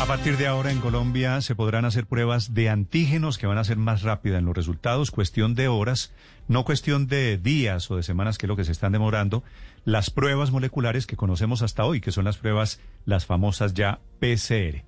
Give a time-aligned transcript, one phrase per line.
[0.00, 3.64] A partir de ahora en Colombia se podrán hacer pruebas de antígenos que van a
[3.64, 6.14] ser más rápidas en los resultados, cuestión de horas,
[6.48, 9.44] no cuestión de días o de semanas que es lo que se están demorando,
[9.84, 14.84] las pruebas moleculares que conocemos hasta hoy, que son las pruebas, las famosas ya PCR.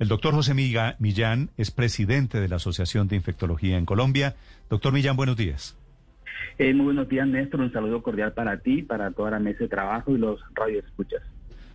[0.00, 4.34] El doctor José Millán es presidente de la Asociación de Infectología en Colombia.
[4.68, 5.78] Doctor Millán, buenos días.
[6.58, 7.60] Eh, muy buenos días, Néstor.
[7.60, 11.22] Un saludo cordial para ti, para toda la mesa de trabajo y los radioescuchas.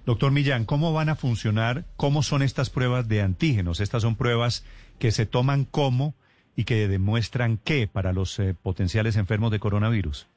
[0.05, 1.85] Doctor Millán, ¿cómo van a funcionar?
[1.95, 3.79] ¿Cómo son estas pruebas de antígenos?
[3.79, 4.65] Estas son pruebas
[4.99, 6.13] que se toman como
[6.57, 10.27] y que demuestran qué para los eh, potenciales enfermos de coronavirus.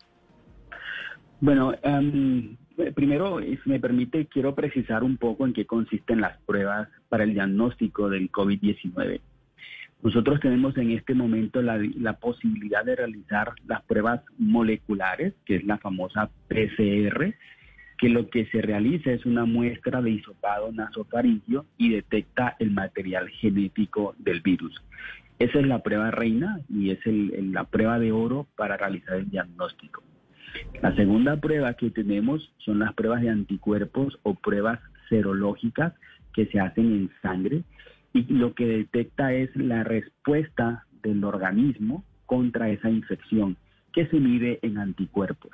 [1.40, 2.56] Bueno, em,
[2.94, 7.34] primero, si me permite, quiero precisar un poco en qué consisten las pruebas para el
[7.34, 9.20] diagnóstico del COVID-19.
[10.02, 15.78] Nosotros tenemos en este momento la, posibilidad de realizar las pruebas moleculares, que es la
[15.78, 17.34] famosa PCR,
[17.98, 23.28] que lo que se realiza es una muestra de hisopado nasofaringio y detecta el material
[23.28, 24.74] genético del virus.
[25.38, 30.02] Esa es la prueba reina y es la prueba de oro para realizar el diagnóstico.
[30.82, 35.92] La segunda prueba que tenemos son las pruebas de anticuerpos o pruebas serológicas
[36.32, 37.64] que se hacen en sangre
[38.12, 43.56] y lo que detecta es la respuesta del organismo contra esa infección
[43.92, 45.50] que se mide en anticuerpos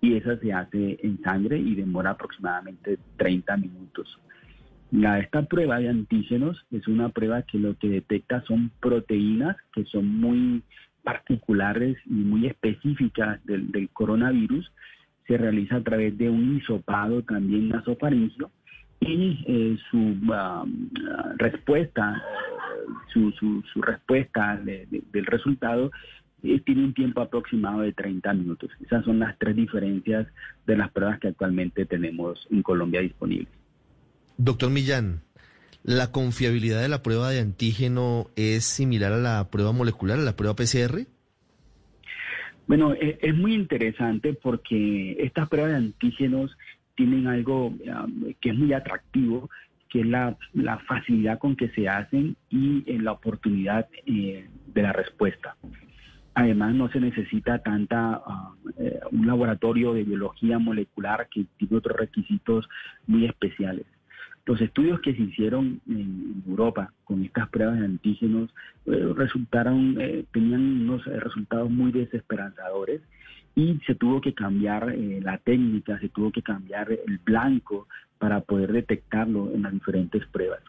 [0.00, 4.18] y esa se hace en sangre y demora aproximadamente 30 minutos.
[4.90, 9.84] La, esta prueba de antígenos es una prueba que lo que detecta son proteínas que
[9.84, 10.62] son muy
[11.04, 14.70] particulares y muy específicas del, coronavirus.
[15.26, 18.50] Se realiza a través de un hisopado también nasofaringio
[19.00, 20.90] y eh, su um,
[21.36, 22.22] respuesta,
[23.12, 25.90] su, su, respuesta del resultado eh,
[26.40, 28.70] tiene un tiempo aproximado de 30 minutos.
[28.84, 30.26] Esas son las tres diferencias
[30.66, 33.48] de las pruebas que actualmente tenemos en Colombia disponibles.
[34.36, 35.20] Doctor Millán,
[35.82, 40.36] ¿la confiabilidad de la prueba de antígeno es similar a la prueba molecular, a la
[40.36, 41.06] prueba PCR?
[42.66, 46.56] Bueno, e, es, muy interesante porque estas pruebas de antígenos
[46.94, 49.50] tienen algo um, que es muy atractivo,
[49.88, 50.36] que es la,
[50.86, 55.56] facilidad con que se hacen y en la oportunidad eh, de la respuesta.
[56.34, 58.22] Además, no se necesita tanta
[58.78, 62.68] eh, un laboratorio de biología molecular que tiene otros requisitos
[63.06, 63.86] muy especiales.
[64.46, 68.50] Los estudios que se hicieron en Europa con estas pruebas de antígenos
[68.86, 73.00] eh, resultaron, eh, tenían unos resultados muy desesperanzadores
[73.54, 78.72] y se tuvo que cambiar la técnica, se tuvo que cambiar el blanco para poder
[78.72, 80.60] detectarlo en las diferentes pruebas.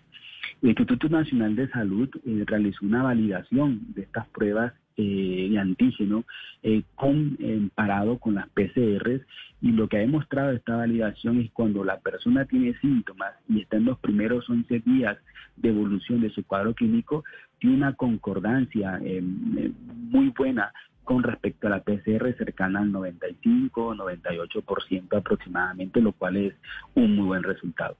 [0.64, 2.10] El Instituto Nacional de Salud
[2.46, 6.26] realizó una validación de estas pruebas eh, de antígeno
[6.64, 9.22] eh, comparado con las PCRs
[9.62, 13.78] y lo que ha demostrado esta validación es cuando la persona tiene síntomas y está
[13.78, 15.18] en los primeros 11 días
[15.58, 17.24] de evolución de su cuadro clínico,
[17.60, 25.18] tiene una concordancia eh, muy buena con respecto a la PCR cercana al 95 98%
[25.18, 26.54] aproximadamente, lo cual es
[26.96, 27.98] un muy buen resultado.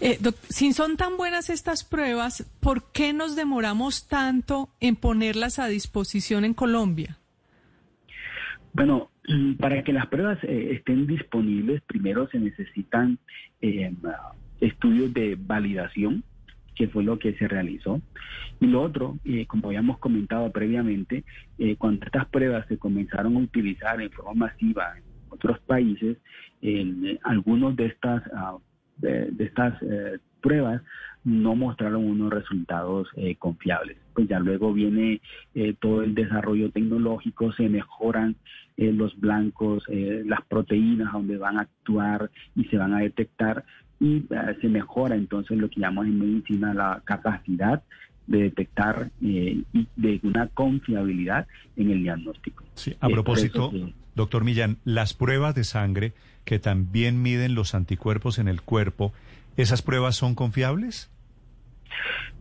[0.00, 5.68] Eh, si son tan buenas estas pruebas, ¿por qué nos demoramos tanto en ponerlas a
[5.68, 7.18] disposición en Colombia?
[8.72, 9.10] Bueno,
[9.58, 13.18] para que las pruebas eh, estén disponibles, primero se necesitan
[13.60, 13.92] eh,
[14.60, 16.24] estudios de validación,
[16.74, 18.00] que fue lo que se realizó.
[18.58, 21.24] Y lo otro, como habíamos comentado previamente,
[21.78, 26.16] cuando estas pruebas se comenzaron a utilizar en forma masiva en otros países,
[27.22, 28.56] algunos de estas ah,
[29.00, 30.82] de, estas eh, pruebas
[31.24, 33.98] no mostraron unos resultados eh, confiables.
[34.14, 35.20] Pues ya luego viene
[35.54, 38.36] eh, todo el desarrollo tecnológico, se mejoran
[38.76, 43.62] los blancos, las proteínas donde van a actuar y se van a detectar
[44.00, 44.24] y
[44.62, 47.82] se mejora entonces lo que llamamos en medicina la capacidad
[48.30, 49.64] de detectar y
[49.96, 51.46] de una confiabilidad
[51.76, 52.64] en el diagnóstico.
[52.74, 53.70] Sí, a propósito,
[54.14, 56.12] doctor Millán, las pruebas de sangre
[56.44, 59.12] que también miden los anticuerpos en el cuerpo,
[59.56, 61.10] ¿esas pruebas son confiables?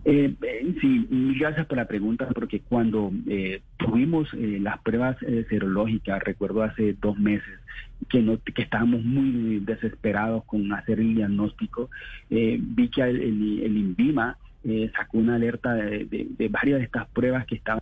[0.05, 1.07] Eh, eh sí,
[1.37, 5.17] gracias por la pregunta, porque cuando eh, tuvimos eh, las pruebas
[5.49, 7.59] serológicas, recuerdo hace dos meses,
[8.07, 11.89] que, no, que estábamos muy desesperados con hacer el diagnóstico.
[12.29, 13.21] Eh, vi que el,
[13.61, 17.81] el, INVIMA eh, sacó una alerta de, de, varias de estas pruebas que estaban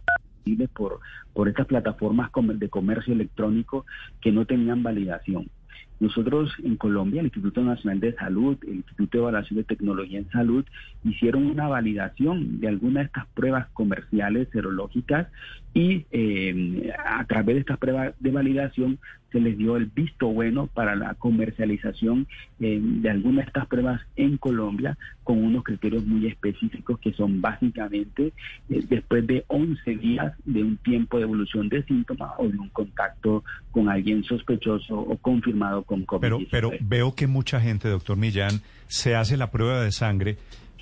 [0.73, 0.99] por,
[1.33, 3.85] por estas plataformas de comercio electrónico
[4.21, 5.49] que no tenían validación.
[5.99, 10.29] Nosotros en Colombia, el Instituto Nacional de Salud, el Instituto de Evaluación de Tecnología en
[10.29, 10.65] Salud,
[11.03, 15.27] hicieron una validación de algunas de estas pruebas comerciales serológicas
[15.73, 18.99] y eh, a través de estas pruebas de validación
[19.31, 22.27] se les dio el visto bueno para la comercialización
[22.59, 27.41] eh, de algunas de estas pruebas en Colombia con unos criterios muy específicos que son
[27.41, 28.33] básicamente
[28.69, 32.69] eh, después de 11 días de un tiempo de evolución de síntomas o de un
[32.69, 36.21] contacto con alguien sospechoso o confirmado con COVID.
[36.21, 40.37] Pero, pero veo que mucha gente, doctor Millán, se hace la prueba de sangre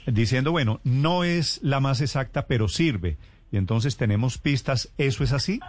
[0.06, 3.18] diciendo, bueno, no es la más exacta, pero sirve.
[3.52, 5.62] Y entonces tenemos pistas, ¿eso es así?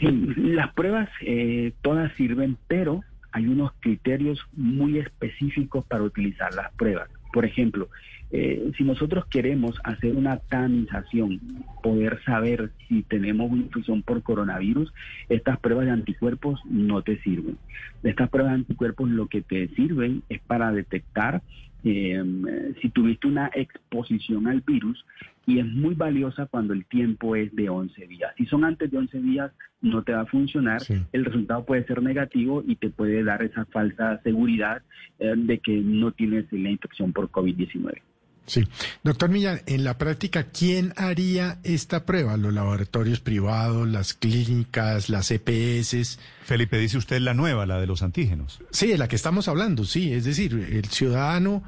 [0.00, 3.02] Sí, las pruebas eh, todas sirven, pero
[3.32, 7.08] hay unos criterios muy específicos para utilizar las pruebas.
[7.32, 7.88] Por ejemplo,
[8.30, 11.38] eh, si nosotros queremos hacer una tamización,
[11.82, 14.92] poder saber si tenemos una infección por coronavirus,
[15.28, 17.58] estas pruebas de anticuerpos no te sirven.
[18.02, 21.42] Estas pruebas de anticuerpos lo que te sirven es para detectar
[21.84, 25.04] eh, si tuviste una exposición al virus
[25.46, 28.32] y es muy valiosa cuando el tiempo es de 11 días.
[28.36, 30.80] Si son antes de 11 días, no te va a funcionar,
[31.12, 34.82] el resultado puede ser negativo y te puede dar esa falsa seguridad
[35.18, 38.00] eh, de que no tienes la infección por COVID-19.
[38.46, 38.66] Sí.
[39.02, 42.36] Doctor Millán, en la práctica, ¿quién haría esta prueba?
[42.36, 46.18] ¿Los laboratorios privados, las clínicas, las EPS?
[46.44, 48.60] Felipe, dice usted la nueva, la de los antígenos.
[48.70, 50.12] Sí, de la que estamos hablando, sí.
[50.12, 51.62] Es decir, el ciudadano,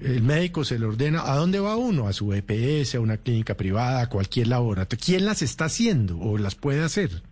[0.00, 2.08] el médico se le ordena, ¿a dónde va uno?
[2.08, 5.04] A su EPS, a una clínica privada, a cualquier laboratorio.
[5.04, 7.22] ¿Quién las está haciendo o las puede hacer?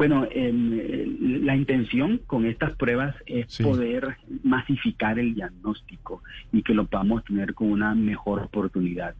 [0.00, 7.22] Bueno, la intención con estas pruebas es poder masificar el diagnóstico y que lo podamos
[7.22, 9.14] tener con una mejor oportunidad.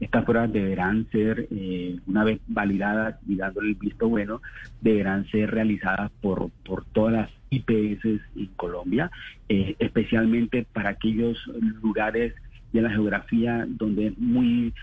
[0.00, 4.42] Estas pruebas deberán ser, eh, una vez validadas y dándole el visto bueno,
[4.80, 8.04] deberán ser realizadas por, por todas las IPS
[8.34, 9.12] en Colombia,
[9.48, 11.38] eh, especialmente para aquellos
[11.80, 12.34] lugares
[12.72, 14.74] de la geografía donde es muy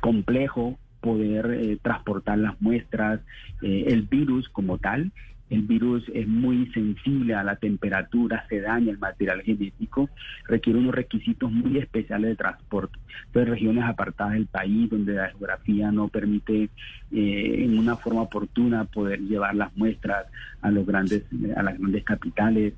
[0.00, 3.20] complejo poder eh, transportar las muestras,
[3.62, 5.12] eh, el virus como tal.
[5.50, 10.10] El virus es muy sensible a la temperatura, se daña el material genético,
[10.46, 12.98] requiere unos requisitos muy especiales de transporte.
[13.26, 16.64] Entonces, regiones apartadas del país donde la geografía no permite
[17.12, 20.26] eh, en una forma oportuna poder llevar las muestras
[20.60, 21.24] a los grandes,
[21.56, 22.74] a las grandes capitales,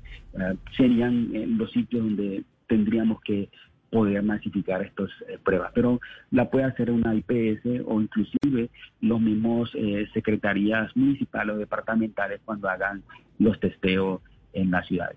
[0.77, 3.49] serían los sitios donde tendríamos que
[3.91, 5.71] poder masificar estas eh, pruebas.
[5.75, 5.99] Pero
[6.31, 8.69] la puede hacer una IPS o inclusive
[9.01, 13.03] los mismos eh, secretarías municipales o departamentales cuando hagan
[13.37, 14.21] los testeos
[14.53, 15.11] en la ciudad.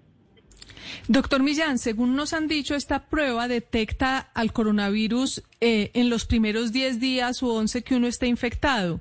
[1.08, 6.72] Doctor Millán, según nos han dicho, esta prueba detecta al coronavirus eh, en los primeros
[6.72, 9.00] 10 días u 11 que uno esté infectado.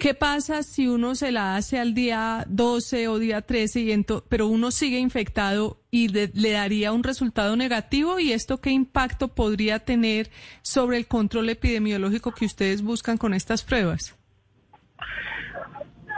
[0.00, 4.46] ¿Qué pasa si uno se la hace al día 12 o día 13, y pero
[4.46, 8.18] uno sigue infectado y le daría un resultado negativo?
[8.18, 10.28] ¿Y esto qué impacto podría tener
[10.62, 14.18] sobre el control epidemiológico que ustedes buscan con estas pruebas?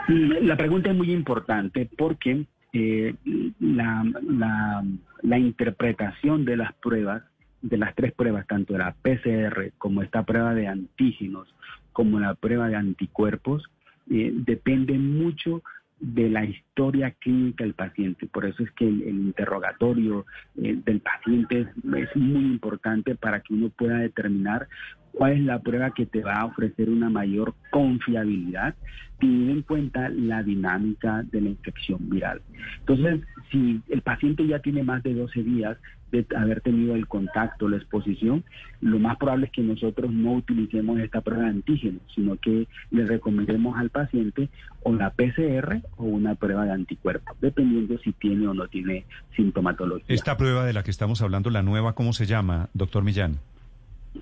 [0.07, 3.15] La pregunta es muy importante porque eh,
[3.59, 4.83] la,
[5.21, 7.23] la interpretación de las pruebas,
[7.61, 11.47] de las tres pruebas, tanto la PCR como esta prueba de antígenos,
[11.95, 13.63] como la prueba de anticuerpos,
[14.11, 15.63] eh, depende mucho
[16.01, 18.27] de la historia clínica del paciente.
[18.27, 20.25] Por eso es que el, interrogatorio
[20.61, 24.67] eh, del paciente es, muy importante para que uno pueda determinar
[25.13, 28.75] cuál es la prueba que te va a ofrecer una mayor confiabilidad,
[29.17, 32.41] teniendo en cuenta la dinámica de la infección viral.
[32.79, 35.77] Entonces, si el paciente ya tiene más de 12 días
[36.15, 38.43] de haber tenido el contacto, la exposición,
[38.81, 43.05] lo más probable es que nosotros no utilicemos esta prueba de antígeno, sino que le
[43.05, 44.49] recomendemos al paciente
[44.83, 49.05] o la PCR o una prueba de anticuerpos, dependiendo si tiene o no tiene
[49.35, 50.05] sintomatología.
[50.07, 53.39] Esta prueba de la que estamos hablando, la nueva, ¿cómo se llama, doctor Millán?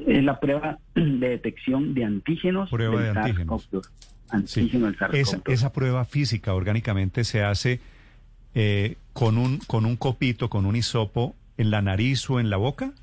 [0.07, 2.69] Es la prueba de detección de antígenos.
[2.69, 3.69] Prueba de antígenos.
[4.29, 7.79] Antígeno esa, esa, prueba física orgánicamente se hace
[8.55, 12.57] eh, con, un, con un copito, con un hisopo en la nariz o en la
[12.57, 12.93] boca.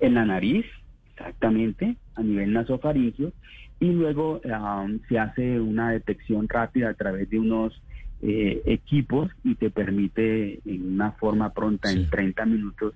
[0.00, 0.64] En la nariz,
[1.10, 3.32] exactamente, a nivel nasofaringio,
[3.80, 7.80] y luego um, se hace una detección rápida a través de unos
[8.22, 12.94] eh, equipos y te permite en una forma pronta, en 30 minutos,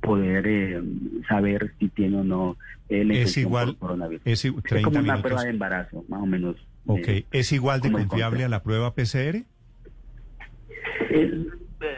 [0.00, 0.82] poder eh,
[1.28, 2.56] saber si tiene o no
[2.88, 4.26] el es igual, coronavirus.
[4.26, 4.46] Es,
[4.84, 6.56] como una prueba de embarazo, más o menos.
[6.86, 9.44] Ok, eh, ¿es igual de confiable a la prueba PCR?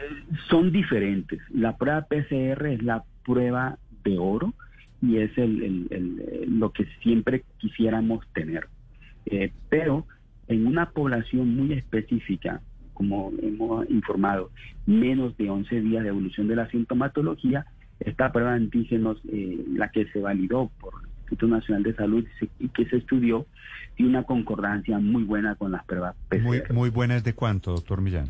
[0.09, 1.39] Eh, son diferentes.
[1.53, 4.53] La prueba PCR es la prueba de oro
[5.01, 8.67] y es lo que siempre quisiéramos tener.
[9.25, 10.05] Eh, pero
[10.47, 12.61] en una población muy específica,
[12.93, 14.51] como hemos informado,
[14.85, 17.65] menos de 11 días de evolución de la sintomatología,
[17.99, 22.25] esta prueba de antígenos, eh, la que se validó por el Instituto Nacional de Salud
[22.59, 23.45] y que se estudió,
[23.95, 26.41] tiene una concordancia muy buena con las pruebas PCR.
[26.41, 28.29] Muy, muy buena es de cuánto, doctor Millán.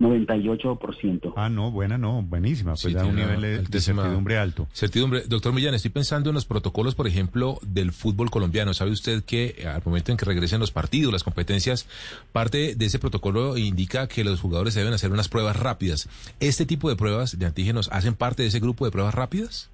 [0.00, 1.32] 98%.
[1.36, 2.74] Ah, no, buena, no, buenísima.
[2.80, 4.66] Pues da un nivel de, certidumbre alto.
[4.72, 5.22] Certidumbre.
[5.28, 8.74] Doctor Millán, estoy pensando en los protocolos, por ejemplo, del fútbol colombiano.
[8.74, 11.88] ¿Sabe usted que eh, al momento en que regresen los partidos, las competencias,
[12.32, 16.08] parte de ese protocolo indica que los jugadores deben hacer unas pruebas rápidas?
[16.40, 19.70] ¿Este tipo de pruebas de antígenos hacen parte de ese grupo de pruebas rápidas?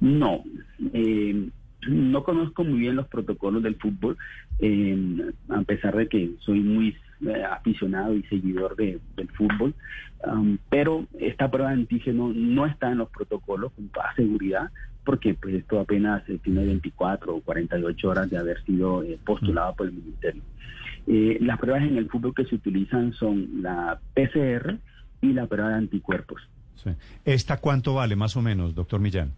[0.00, 0.42] No.
[0.92, 1.48] Eh,
[1.88, 4.16] no conozco muy bien los protocolos del fútbol,
[4.60, 4.96] eh,
[5.48, 9.74] a pesar de que soy muy eh, aficionado y seguidor de, del fútbol,
[10.26, 14.70] um, pero esta prueba de antígeno no está en los protocolos con toda seguridad,
[15.04, 19.86] porque pues esto apenas eh, tiene 24 o 48 horas de haber sido postulado por
[19.86, 20.42] el ministerio.
[21.06, 24.78] las pruebas en el fútbol que se utilizan son la PCR
[25.20, 26.42] y la prueba de anticuerpos.
[27.24, 29.32] ¿Esta cuánto vale más o menos, doctor Millán?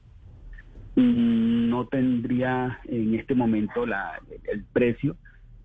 [0.97, 5.17] Mm, no tendría en este momento la, el precio,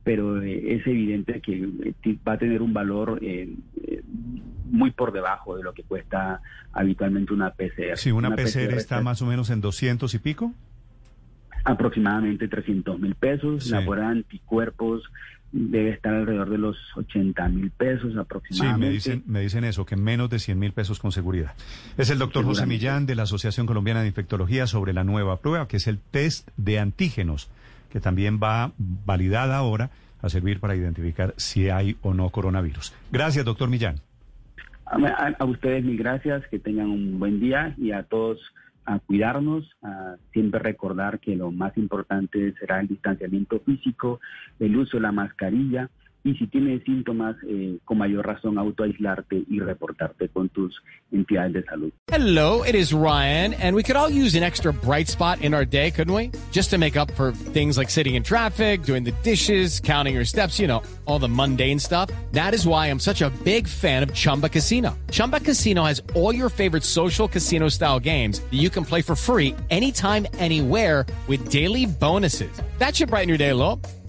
[0.09, 3.47] pero eh, es evidente que eh, va a tener un valor eh,
[4.65, 6.41] muy por debajo de lo que cuesta
[6.73, 7.95] habitualmente una PCR.
[7.95, 10.51] Sí, una, PCR, está más o menos en 200 y pico.
[11.63, 13.69] Aproximadamente 300 mil pesos.
[13.69, 15.03] La prueba de anticuerpos
[15.51, 18.99] debe estar alrededor de los 80 mil pesos aproximadamente.
[19.01, 21.53] Sí, me dicen, me dicen eso, que menos de 100 mil pesos con seguridad.
[21.99, 25.67] Es el doctor José Millán de la Asociación Colombiana de Infectología sobre la nueva prueba,
[25.67, 27.51] que es el test de antígenos,
[27.89, 29.89] que también va validada ahora
[30.21, 32.93] a servir para identificar si hay o no coronavirus.
[33.11, 33.95] Gracias, doctor Millán.
[34.85, 38.39] A, ustedes mil gracias, que tengan un buen día y a todos
[38.85, 39.69] a cuidarnos,
[40.33, 44.19] siempre recordar que lo más importante será el distanciamiento físico,
[44.59, 45.89] el uso de la mascarilla
[46.23, 50.75] y si tienes síntomas, eh, con mayor razón autoaislarte y reportarte con tus
[51.11, 51.91] entidades de salud.
[52.11, 55.65] Hello, it is Ryan, and we could all use an extra bright spot in our
[55.65, 56.31] day, couldn't we?
[56.51, 60.25] Just to make up for things like sitting in traffic, doing the dishes, counting your
[60.25, 62.09] steps, you know, all the mundane stuff.
[62.31, 64.97] That is why I'm such a big fan of Chumba Casino.
[65.11, 69.15] Chumba Casino has all your favorite social casino style games that you can play for
[69.15, 72.51] free anytime, anywhere with daily bonuses.
[72.79, 73.79] That should brighten your day a little.